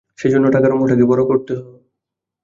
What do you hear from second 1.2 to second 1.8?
করতে হল।